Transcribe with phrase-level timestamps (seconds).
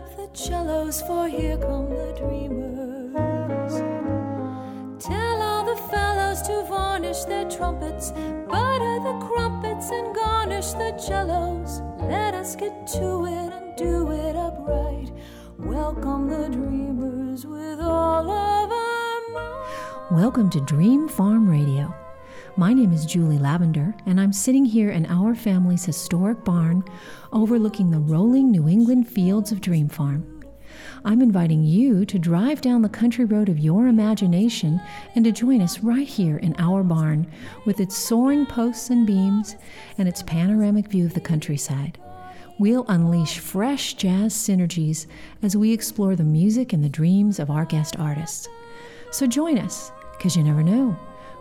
[0.00, 3.74] Up the cellos, for here come the dreamers.
[5.04, 8.12] Tell all the fellows to varnish their trumpets,
[8.48, 11.82] butter the crumpets, and garnish the cellos.
[11.98, 15.12] Let us get to it and do it upright.
[15.58, 20.12] Welcome the dreamers with all of our might.
[20.12, 21.99] Welcome to Dream Farm Radio.
[22.60, 26.84] My name is Julie Lavender, and I'm sitting here in our family's historic barn
[27.32, 30.42] overlooking the rolling New England fields of Dream Farm.
[31.02, 34.78] I'm inviting you to drive down the country road of your imagination
[35.14, 37.26] and to join us right here in our barn
[37.64, 39.56] with its soaring posts and beams
[39.96, 41.98] and its panoramic view of the countryside.
[42.58, 45.06] We'll unleash fresh jazz synergies
[45.42, 48.50] as we explore the music and the dreams of our guest artists.
[49.12, 50.94] So join us, because you never know.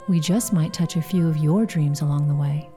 [0.10, 2.68] We just might touch a few of your dreams along the way.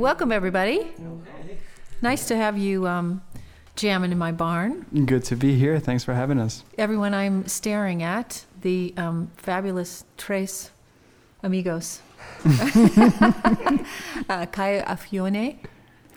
[0.00, 0.94] Welcome everybody.
[2.00, 3.20] Nice to have you um,
[3.76, 4.86] jamming in my barn.
[5.04, 5.78] Good to be here.
[5.78, 6.64] Thanks for having us.
[6.78, 10.70] Everyone I'm staring at, the um, fabulous Tres
[11.42, 12.00] Amigos.
[12.46, 15.58] uh, Caio Afiune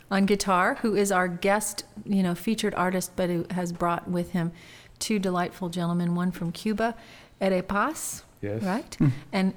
[0.10, 4.32] on guitar, who is our guest, you know, featured artist, but who has brought with
[4.32, 4.54] him
[5.00, 6.96] two delightful gentlemen, one from Cuba,
[7.42, 8.62] Ere Paz, Yes.
[8.62, 8.98] right?
[9.31, 9.54] And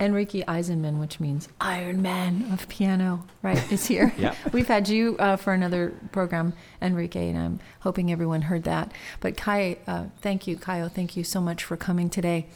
[0.00, 4.12] Enrique Eisenman, which means Iron Man of piano, right, is here.
[4.18, 4.34] Yeah.
[4.52, 8.90] We've had you uh, for another program, Enrique, and I'm hoping everyone heard that.
[9.20, 12.46] But Kai, uh, thank you, Caio, thank you so much for coming today.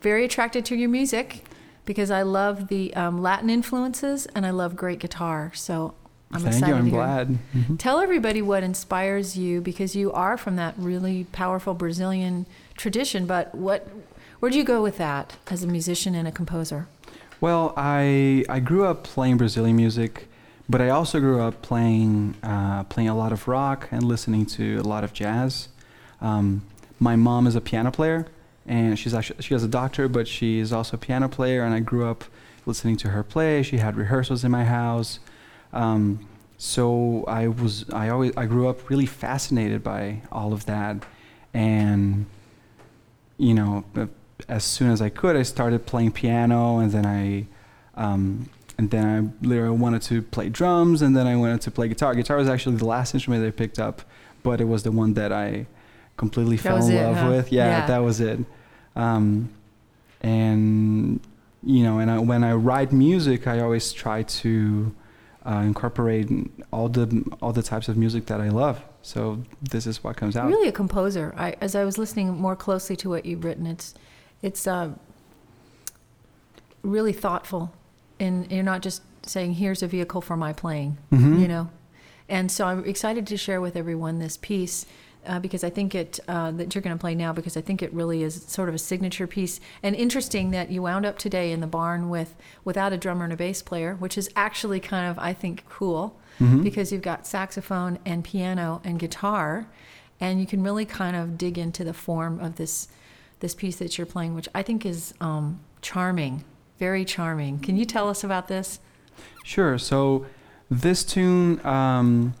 [0.00, 1.44] Very attracted to your music
[1.86, 5.50] because I love the um, Latin influences and I love great guitar.
[5.54, 5.94] So
[6.30, 6.74] I'm Thank excited you.
[6.78, 6.98] I'm to hear.
[7.00, 7.38] glad.
[7.56, 7.78] Mhm.
[7.78, 13.26] Tell everybody what inspires you because you are from that really powerful Brazilian tradition.
[13.26, 13.88] But what,
[14.40, 16.88] where do you go with that as a musician and a composer?
[17.40, 20.28] Well, I I grew up playing Brazilian music,
[20.68, 24.76] but I also grew up playing uh, playing a lot of rock and listening to
[24.76, 25.68] a lot of jazz.
[26.20, 26.62] Um,
[26.98, 28.26] my mom is a piano player,
[28.66, 31.62] and she's actually she has a doctor, but she's also a piano player.
[31.62, 32.24] And I grew up
[32.64, 33.62] listening to her play.
[33.62, 35.20] She had rehearsals in my house.
[35.72, 36.26] Um,
[36.58, 41.04] so I was I always I grew up really fascinated by all of that,
[41.52, 42.26] and
[43.38, 44.08] you know, b-
[44.48, 47.46] as soon as I could, I started playing piano, and then I,
[47.94, 48.48] um,
[48.78, 52.14] and then I literally wanted to play drums, and then I wanted to play guitar.
[52.14, 54.02] Guitar was actually the last instrument that I picked up,
[54.42, 55.66] but it was the one that I
[56.16, 57.28] completely fell in it, love huh?
[57.30, 57.52] with.
[57.52, 57.86] Yeah, Yeah.
[57.86, 58.40] that was it.
[58.94, 59.50] Um,
[60.22, 61.20] and
[61.62, 64.94] you know, and I, when I write music, I always try to
[65.44, 66.28] uh, incorporate
[66.72, 68.82] all the all the types of music that I love.
[69.02, 70.48] So this is what comes out.
[70.48, 71.32] Really a composer.
[71.36, 73.94] I, as I was listening more closely to what you've written, it's
[74.42, 74.90] it's uh,
[76.82, 77.72] really thoughtful,
[78.20, 81.40] and you're not just saying here's a vehicle for my playing, Mhm.
[81.40, 81.68] you know.
[82.28, 84.86] And so I'm excited to share with everyone this piece.
[85.26, 87.82] Uh, because I think it uh, that you're going to play now because I think
[87.82, 91.50] it really is sort of a signature piece and interesting that you wound up today
[91.50, 95.10] in the barn with without a drummer and a bass player, which is actually kind
[95.10, 96.62] of I think cool Mhm.
[96.62, 99.66] because you've got saxophone and piano and guitar
[100.20, 102.86] and you can really kind of dig into the form of this
[103.40, 106.44] this piece that you're playing, which I think is um, charming,
[106.78, 107.58] very charming.
[107.58, 108.80] Can you tell us about this?
[109.44, 109.78] Sure.
[109.78, 110.26] So
[110.70, 112.34] this tune, um,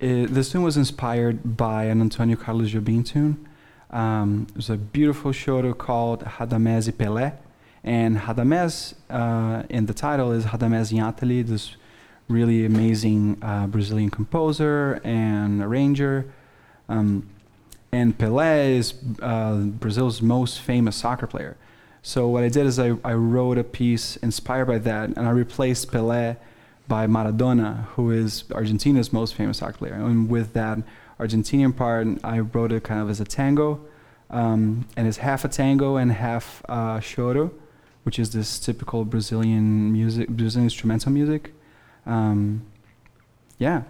[0.00, 3.46] it, this tune was inspired by an Antonio Carlos Jobim tune.
[3.90, 7.34] Um, it was a beautiful choro called Radamés e Pelé,
[7.82, 11.76] and Radamés uh, in the title is Radamés Gnattali, this
[12.28, 16.30] really amazing uh, Brazilian composer and arranger.
[16.90, 17.28] Um,
[17.92, 21.56] and Pelé is uh, Brazil's most famous soccer player.
[22.02, 25.30] So what I did is I, I wrote a piece inspired by that, and I
[25.30, 26.36] replaced Pelé
[26.86, 29.94] by Maradona, who is Argentina's most famous soccer player.
[29.94, 30.78] And with that
[31.18, 33.80] Argentinian part, I wrote it kind of as a tango,
[34.30, 37.50] um, and it's half a tango and half uh, choro,
[38.04, 41.52] which is this typical Brazilian music, Brazilian instrumental music.
[42.06, 42.62] Um,
[43.58, 43.82] yeah.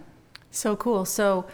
[0.50, 1.04] So cool.
[1.04, 1.46] So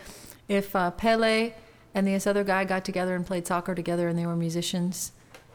[0.49, 1.53] if uh, Pele
[1.95, 5.13] and this other guy got together and played soccer together and they were musicians,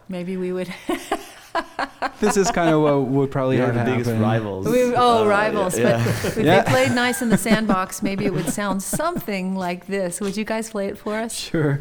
[0.07, 0.73] maybe we would.
[2.19, 4.21] this is kind of what would probably We have are the biggest happened.
[4.23, 4.67] rivals.
[4.67, 5.77] We, oh, Uh, rivals.
[5.77, 6.03] yeah.
[6.23, 6.61] But if Yeah.
[6.63, 10.21] they played nice in the sandbox, maybe it would sound something like this.
[10.21, 11.33] Would you guys play it for us?
[11.33, 11.79] Sure.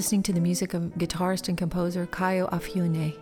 [0.00, 3.14] Listening to the music of guitarist and composer Caio Afiune,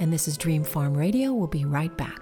[0.00, 1.34] and this is Dream Farm Radio.
[1.34, 2.21] We'll be right back.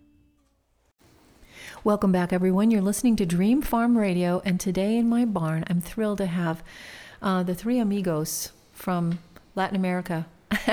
[1.79, 2.69] Welcome back, everyone.
[2.69, 6.63] You're listening to Dream Farm Radio, and today in my barn, I'm thrilled to have
[7.23, 9.17] uh, the three amigos from
[9.55, 10.27] Latin America.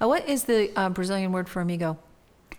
[0.00, 1.98] Uh, what is the uh, Brazilian word for amigo?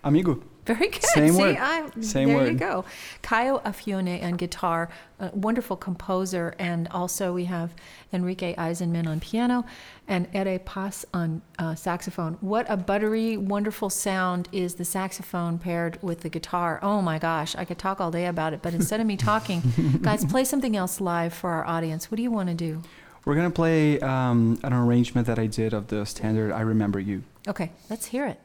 [0.04, 0.42] Amigo.
[0.66, 1.02] Very good.
[1.02, 1.56] Same See, word.
[1.58, 2.84] I, Same there you go.
[3.22, 7.70] Caio Afiune on guitar, a wonderful composer, and also we have
[8.12, 9.64] Enrique Eisenman on piano
[10.06, 12.34] and Ere Paz on uh, saxophone.
[12.40, 16.78] What a buttery, wonderful sound is the saxophone paired with the guitar.
[16.82, 19.62] Oh my gosh, I could talk all day about it, but instead of me talking,
[20.02, 22.10] guys, play something else live for our audience.
[22.10, 22.82] What do you want to do?
[23.24, 27.22] We're gonna play um, an arrangement that I did of the standard "I Remember You."
[27.46, 28.40] Okay, let's hear it.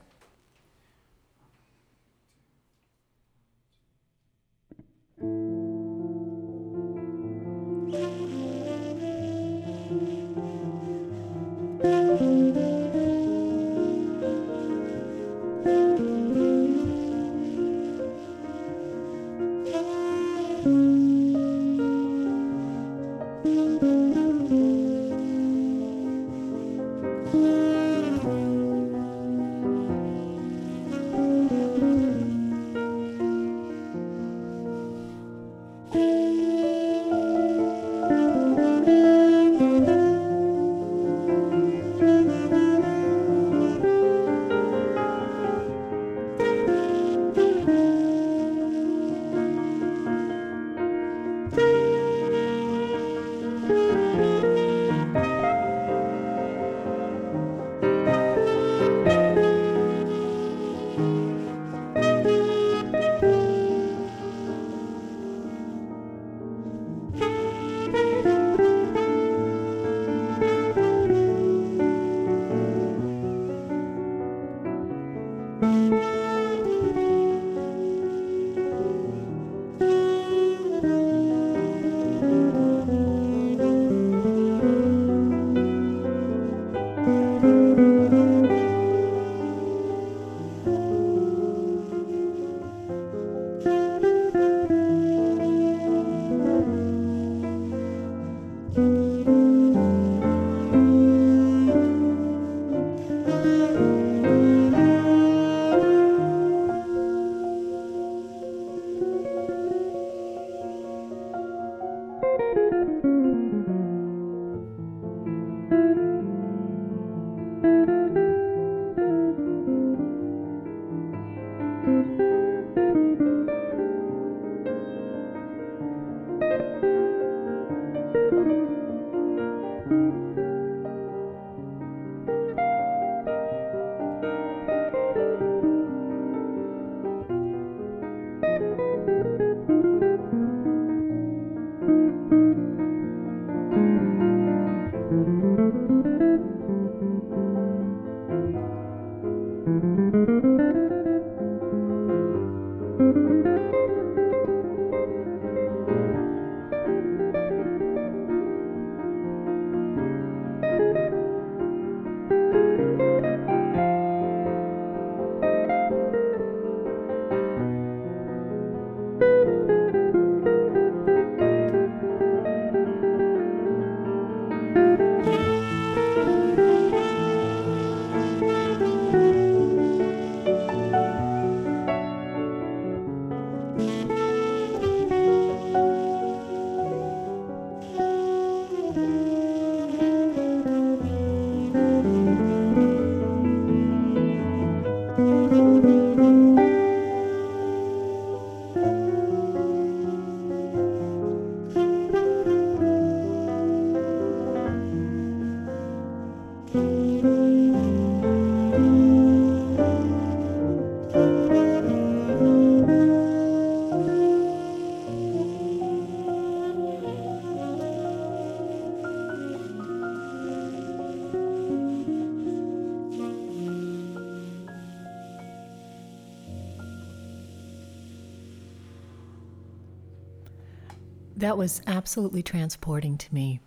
[231.37, 233.59] That was absolutely transporting to me.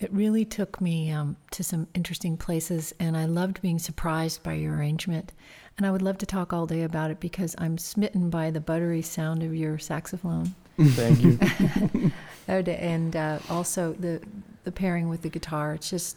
[0.00, 4.54] It really took me um, to some interesting places, and I loved being surprised by
[4.54, 5.32] your arrangement.
[5.76, 8.60] And I would love to talk all day about it because I'm smitten by the
[8.60, 10.54] buttery sound of your saxophone.
[10.78, 12.10] Thank you.
[12.48, 14.20] and uh, also the
[14.64, 15.74] the pairing with the guitar.
[15.74, 16.16] It's just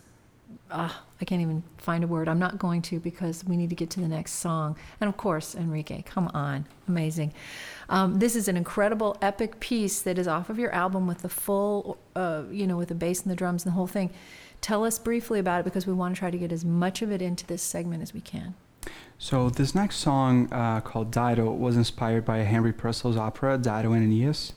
[0.71, 2.27] ah, I can't even find a word.
[2.27, 4.75] I'm not going to because we need to get to the next song.
[4.99, 7.33] And of course, Enrique, come on, amazing.
[7.89, 11.29] Um, this is an incredible, epic piece that is off of your album with the
[11.29, 14.09] full, uh, you know, with the bass and the drums and the whole thing.
[14.61, 17.11] Tell us briefly about it because we want to try to get as much of
[17.11, 18.55] it into this segment as we can.
[19.17, 24.03] So this next song uh, called Dido was inspired by Henry Purcell's opera Dido and
[24.03, 24.53] Aeneas,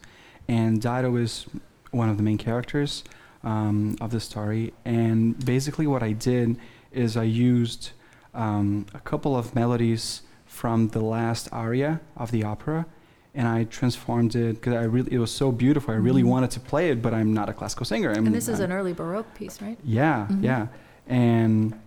[0.48, 1.46] and Dido is
[1.90, 3.04] one of the main characters
[3.46, 4.74] um, of the story.
[4.84, 6.58] And basically, what I did
[6.92, 7.92] is I used
[8.34, 12.86] um, a couple of melodies from the last aria of the opera,
[13.34, 15.94] and I transformed it because I really it was so beautiful.
[15.94, 16.30] I really mm-hmm.
[16.30, 18.10] wanted to play it, but I'm not a classical singer.
[18.10, 19.78] I'm, and this is I'm, an early Baroque piece, right?
[19.84, 20.44] Yeah, mm-hmm.
[20.44, 20.66] yeah,
[21.06, 21.78] and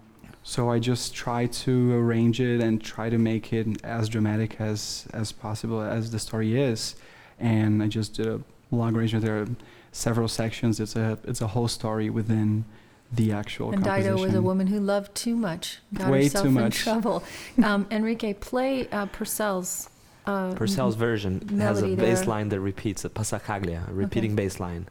[0.44, 5.08] so I just try to arrange it and try to make it as dramatic as
[5.14, 6.96] as possible as the story is,
[7.38, 8.40] and I just did a
[8.72, 9.46] long arrangement there
[9.92, 10.80] several sections.
[10.80, 12.66] It's a it's a whole story within
[13.12, 13.72] the actual.
[13.72, 16.64] And Dido was a woman who loved too much, got Way herself too much.
[16.64, 17.24] in trouble.
[17.64, 19.90] Um, Enrique, play uh, Purcell's.
[20.26, 24.44] Uh, Purcell's version has a bass line that repeats a passacaglia, a repeating okay.
[24.44, 24.88] bass line.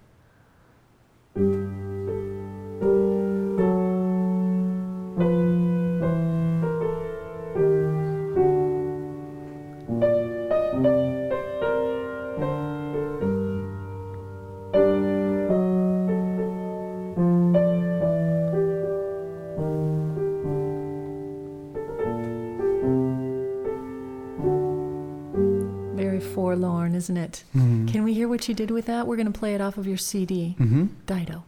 [27.28, 27.44] It?
[27.56, 27.86] Mm-hmm.
[27.86, 29.06] Can we hear what you did with that?
[29.06, 30.86] We're going to play it off of your CD, mm-hmm.
[31.06, 31.44] Dido.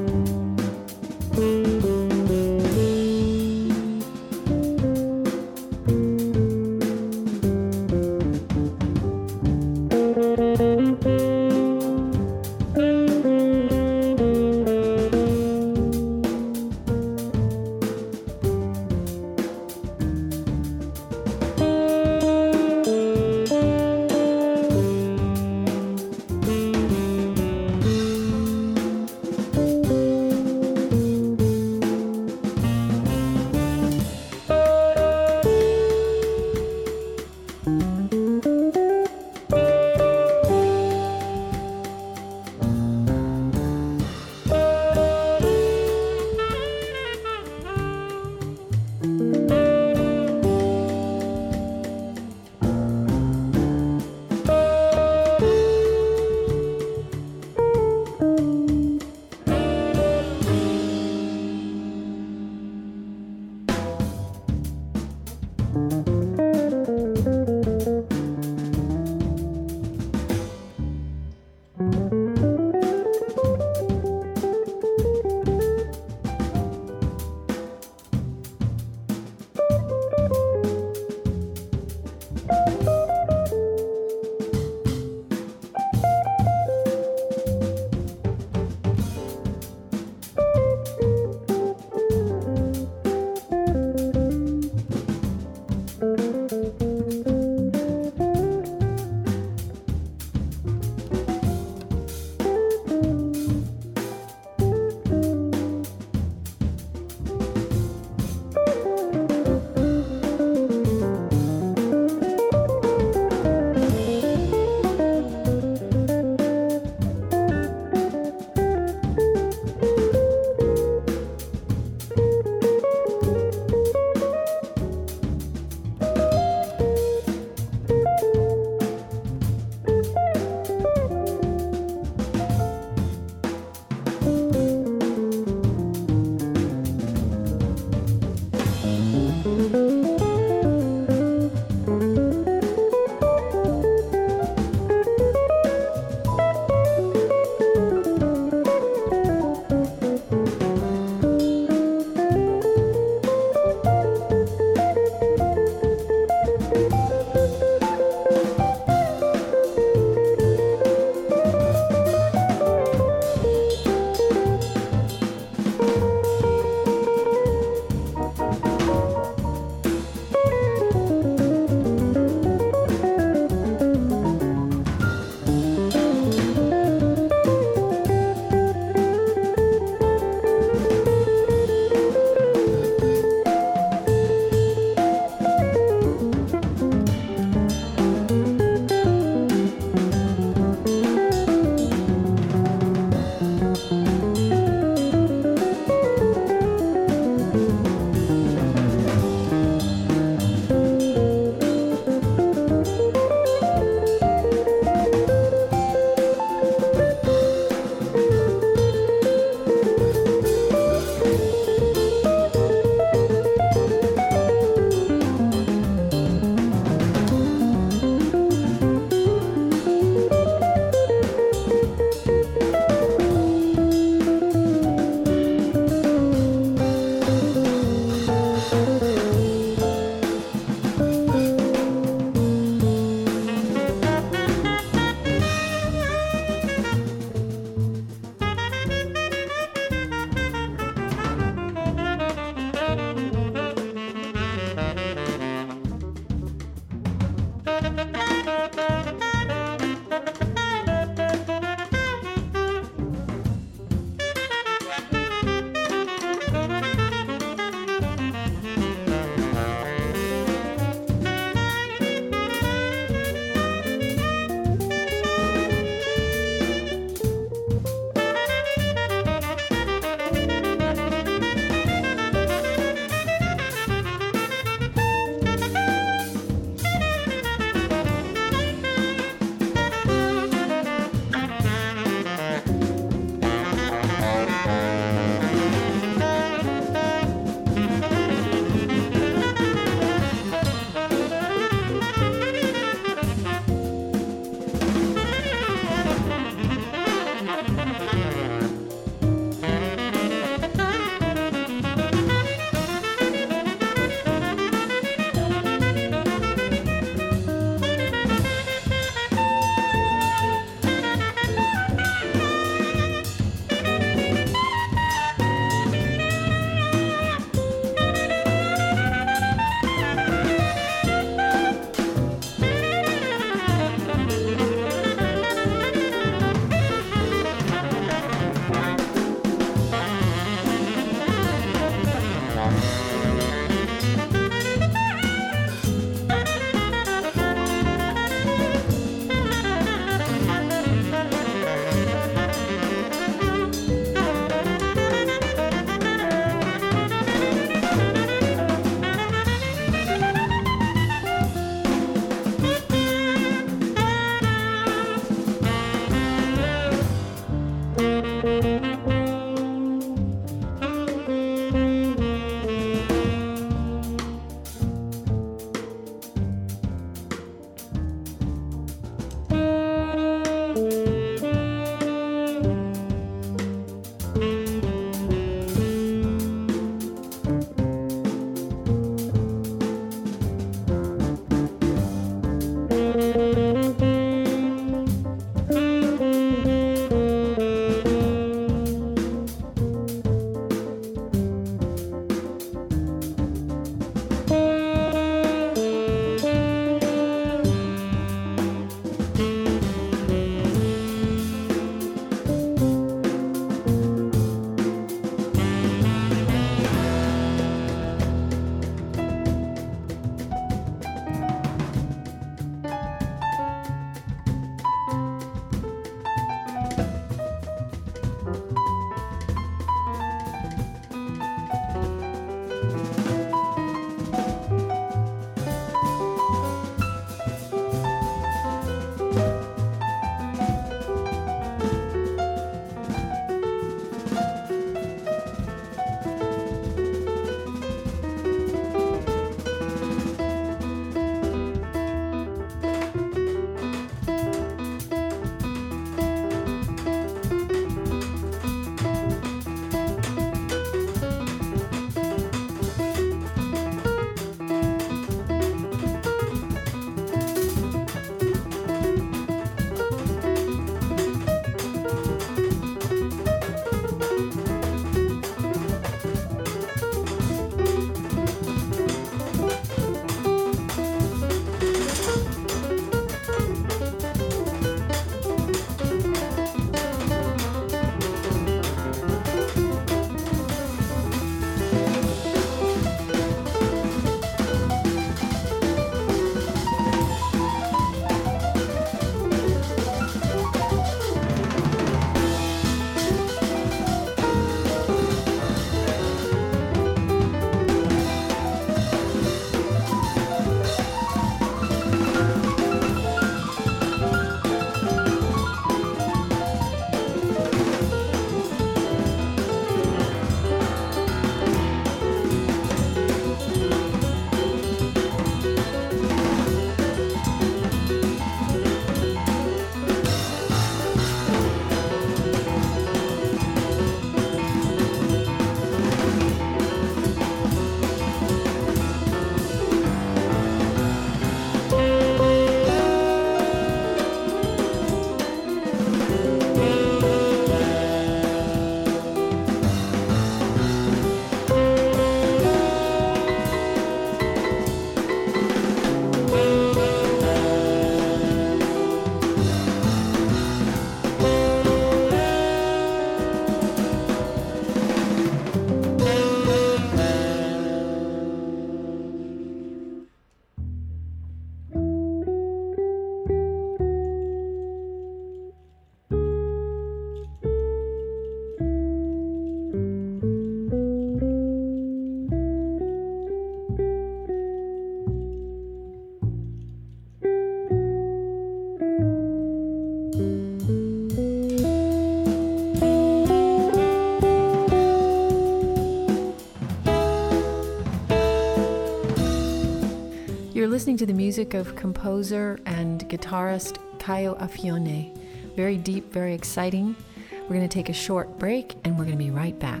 [590.96, 595.36] Listening to the music of composer and guitarist Caio Afiune.
[595.76, 597.14] Very deep, very exciting.
[597.52, 600.00] We're going to take a short break and we're going to be right back.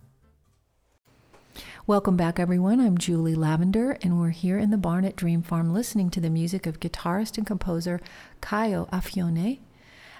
[1.87, 2.79] Welcome back, everyone.
[2.79, 6.29] I'm Julie Lavender, and we're here in the barn at Dream Farm listening to the
[6.29, 7.99] music of guitarist and composer
[8.39, 9.57] Caio Afiune.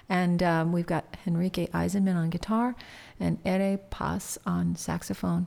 [0.08, 2.74] And um, we've got Henrique Eisenmann on guitar
[3.20, 5.46] and Ere Paz on saxophone.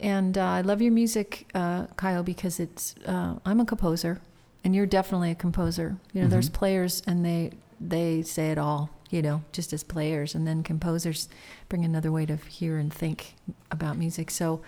[0.00, 4.22] And uh, I love your music, uh, Caio, because it's uh, I'm a composer,
[4.64, 5.98] and you're definitely a composer.
[6.14, 6.30] You know, mm-hmm.
[6.30, 8.88] there's players, and they they say it all.
[9.10, 11.28] You know, just as players, and then composers
[11.68, 13.34] bring another way to hear and think
[13.70, 14.30] about music.
[14.30, 14.62] So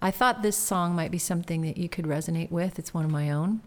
[0.00, 2.78] I thought this song might be something that you could resonate with.
[2.78, 3.60] It's one of my own,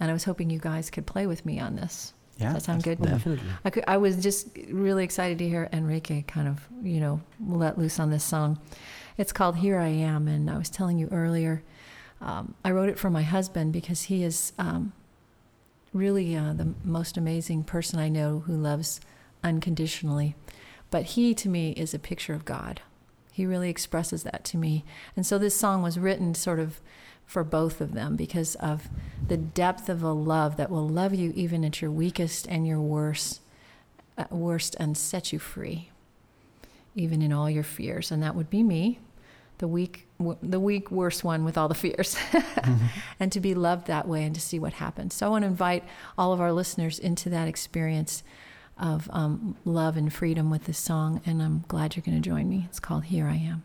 [0.00, 2.12] and I was hoping you guys could play with me on this.
[2.38, 3.00] Yeah, Does that sound good?
[3.00, 3.48] Definitely.
[3.64, 7.78] I, could, I was just really excited to hear Henrique kind of, you know, let
[7.78, 8.58] loose on this song.
[9.16, 11.62] It's called Here I Am, and I was telling you earlier,
[12.20, 14.92] um, I wrote it for my husband because he is um,
[15.94, 19.00] really uh, the most amazing person I know who loves
[19.42, 20.34] unconditionally.
[20.90, 22.82] But he, to me, is a picture of God.
[23.36, 24.82] He really expresses that to me.
[25.14, 26.80] And so this song was written sort of
[27.26, 28.88] for both of them because of
[29.28, 32.80] the depth of a love that will love you even at your weakest and your
[32.80, 33.42] worst,
[34.16, 35.90] uh, worst and set you free,
[36.94, 38.10] even in all your fears.
[38.10, 39.00] And that would be me,
[39.58, 42.86] the weak, w- the weak, worst one with all the fears, mm-hmm.
[43.20, 45.12] and to be loved that way and to see what happens.
[45.12, 45.84] So I want to invite
[46.16, 48.22] all of our listeners into that experience
[48.78, 52.48] of um, love and freedom with this song, and I'm glad you're going to join
[52.48, 52.66] me.
[52.68, 53.64] It's called Here I Am.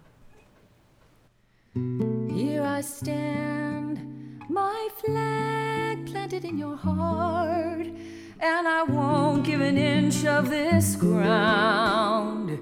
[2.34, 7.88] Here I stand, my flag planted in your heart,
[8.39, 12.59] and I won't give an inch of this ground.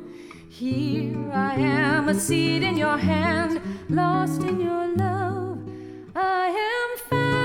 [0.50, 5.60] Here I am, a seed in your hand, lost in your love.
[6.16, 7.39] I am found.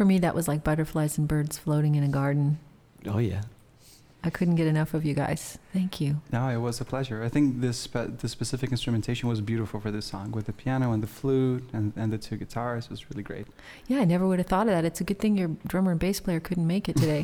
[0.00, 2.58] For me, that was like butterflies and birds floating in a garden.
[3.04, 3.42] Oh yeah.
[4.24, 5.58] I couldn't get enough of you guys.
[5.74, 6.22] Thank you.
[6.32, 7.22] No, it was a pleasure.
[7.22, 10.92] I think this spe- the specific instrumentation was beautiful for this song with the piano
[10.92, 12.86] and the flute and, and the two guitars.
[12.86, 13.46] It was really great.
[13.88, 14.86] Yeah, I never would have thought of that.
[14.86, 17.22] It's a good thing your drummer and bass player couldn't make it today.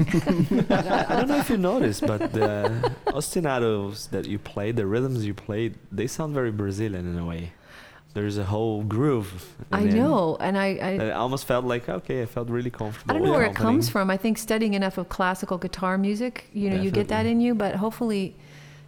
[0.68, 5.24] I, I don't know if you noticed, but the ostinatos that you played, the rhythms
[5.24, 7.52] you played, they sound very Brazilian in a way.
[8.16, 9.54] There's a whole groove.
[9.70, 13.10] I know, and I, I almost felt like okay, I felt really comfortable.
[13.10, 14.10] I don't know where it comes from.
[14.10, 17.54] I think studying enough of classical guitar music, you know, you get that in you.
[17.54, 18.34] But hopefully,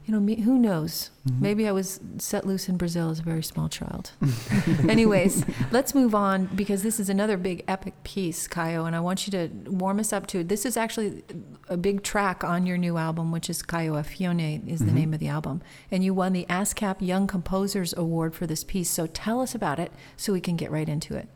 [0.09, 1.11] you know, who knows?
[1.29, 1.41] Mhm.
[1.43, 4.13] Maybe I was set loose in Brazil as a very small child.
[4.89, 9.27] Anyways, let's move on because this is another big epic piece, Caio, and I want
[9.27, 10.49] you to warm us up to it.
[10.49, 11.23] This is actually
[11.69, 14.95] a big track on your new album, which is Caio Afiune is the Mhm.
[14.95, 18.89] name of the album, and you won the ASCAP Young Composers Award for this piece.
[18.89, 21.29] So tell us about it so we can get right into it.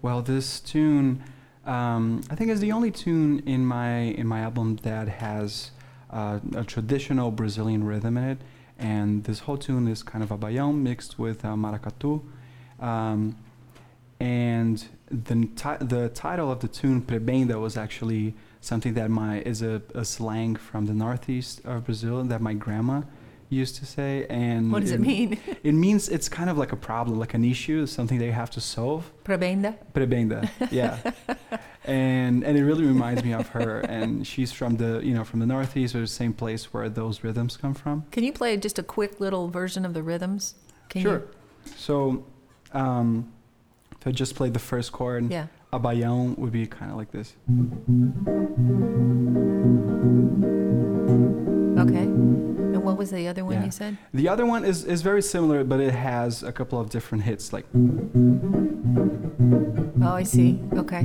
[0.00, 1.22] Well, this tune,
[1.66, 5.72] um, I think, is the only tune in my in my album that has
[6.14, 8.38] uh, a traditional Brazilian rhythm in it,
[8.78, 12.22] and this whole tune is kind of a baião mixed with uh, maracatu,
[12.80, 13.36] um,
[14.20, 19.60] and the ti- the title of the tune prebenda was actually something that my is
[19.60, 23.02] a, a slang from the northeast of Brazil that my grandma
[23.50, 25.38] used to say, and What does it mean?
[25.62, 28.60] It means it's kind of like a problem, like an issue, something they have to
[28.60, 29.12] solve.
[29.24, 29.76] Prebenda?
[29.92, 30.98] Prebenda, yeah.
[31.84, 33.80] and and it really reminds me of her.
[33.80, 37.22] And she's from the you know from the northeast, or the same place where those
[37.24, 38.04] rhythms come from.
[38.10, 40.54] Can you play just a quick little version of the rhythms?
[40.88, 41.22] Can sure.
[41.76, 42.24] So,
[42.72, 43.32] um,
[44.00, 45.46] if I just play the first chord, Yeah.
[45.72, 45.78] a
[46.38, 47.34] would be kind of like this.
[53.04, 53.04] Okay.
[53.04, 53.64] And what was the other one Yeah.
[53.64, 53.96] you said?
[54.12, 57.52] The other one is is very similar, but it has a couple of different hits,
[57.52, 57.66] like.
[60.02, 60.58] Oh, I see.
[60.74, 61.02] Okay.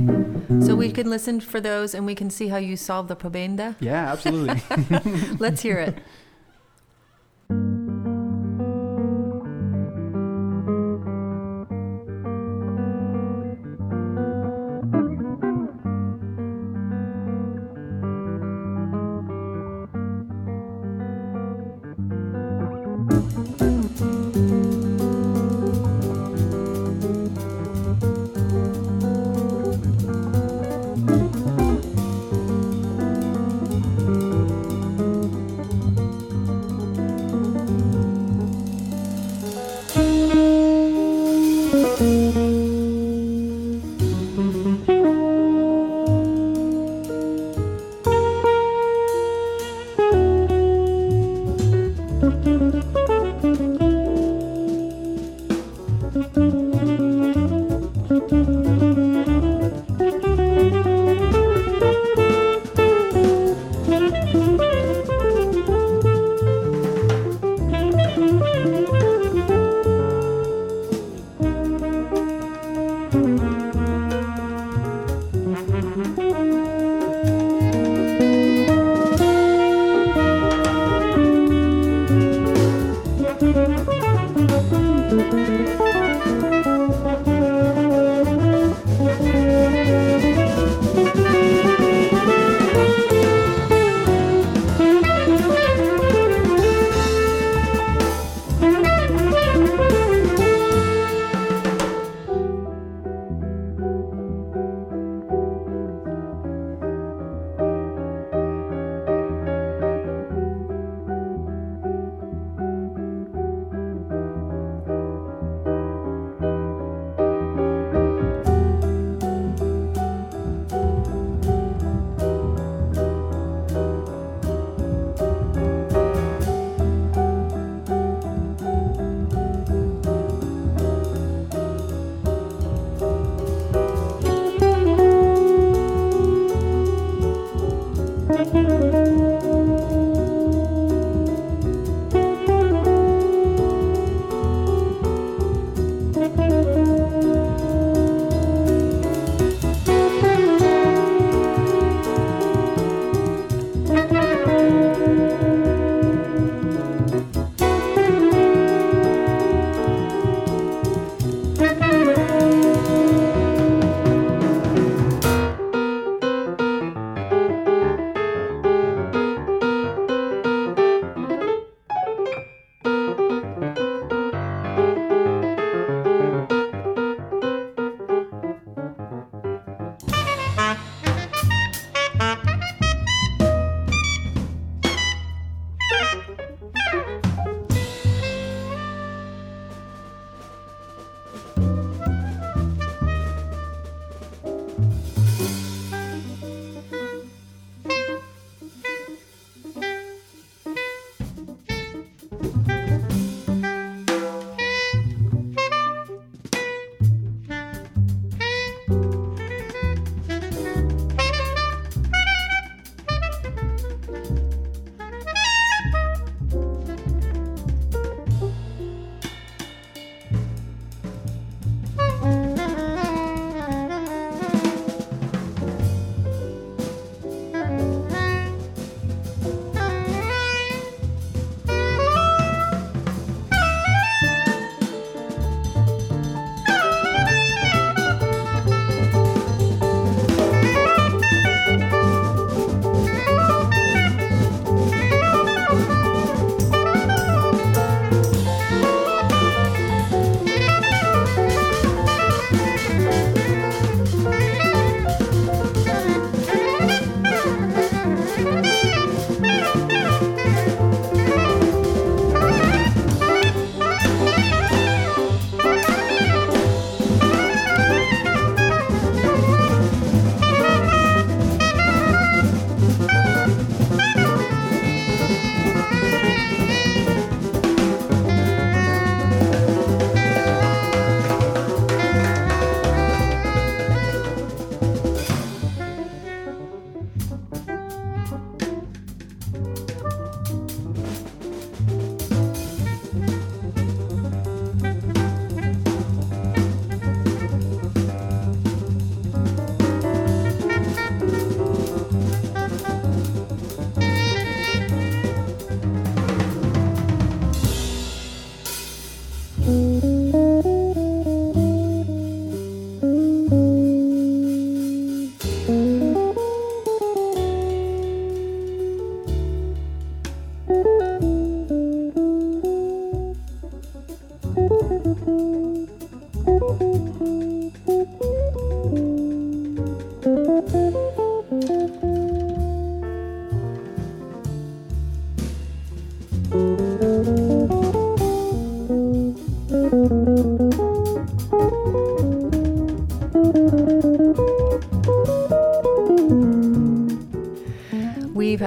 [0.60, 3.74] So we can listen for those and we can see how you solve the prebenda.
[3.80, 4.62] Yeah, absolutely.
[5.38, 5.98] Let's hear it.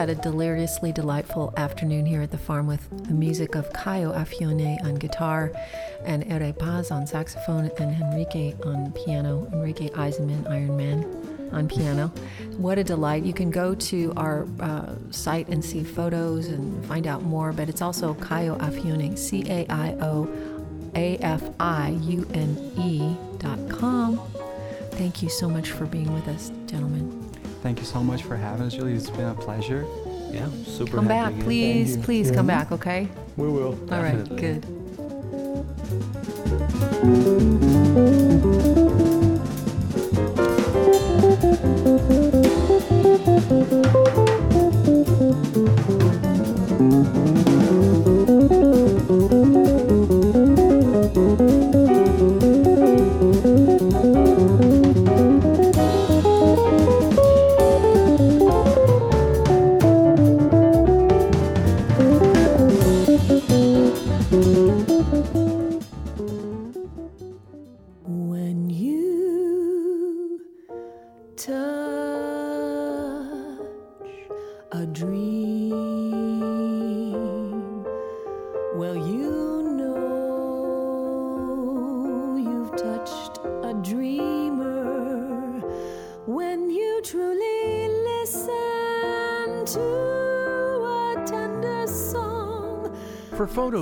[0.04, 4.84] had a deliriously delightful afternoon here at the farm with the music of Caio Afiune
[4.84, 5.49] on guitar
[6.04, 12.10] and Ere Paz on saxophone and Henrique on piano, Henrique Eisenmann, Iron Man on piano.
[12.58, 13.24] What a delight.
[13.24, 17.70] You can go to our uh, site and see photos and find out more, but
[17.70, 20.28] it's also Caio Afiune, C A I O
[20.95, 24.20] A F I U N E dot com.
[24.91, 27.33] Thank you so much for being with us, gentlemen.
[27.64, 28.91] Thank you so much for having us, Julie.
[28.93, 29.88] It's been a pleasure.
[30.32, 31.43] Yeah, super Come happy back, again.
[31.45, 32.03] please, you.
[32.03, 33.07] please come back, okay?
[33.38, 33.80] We will.
[33.89, 34.59] All right, definitely.
[37.61, 37.72] good.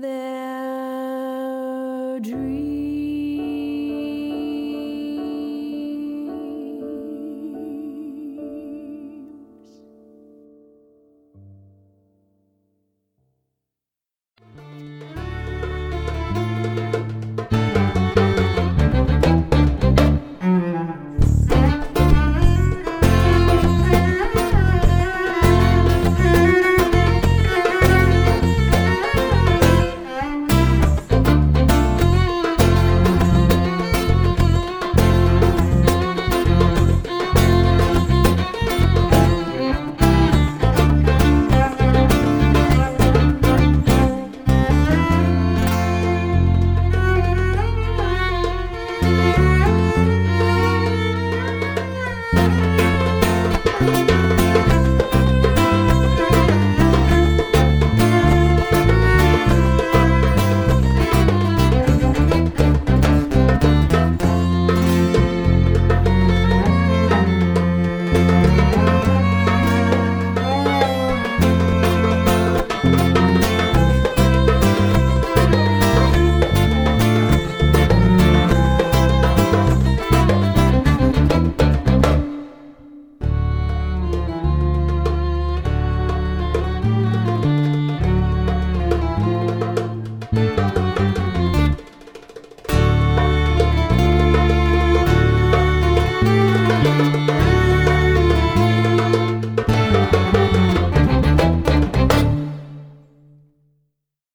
[0.00, 1.40] their
[2.20, 2.79] dreams.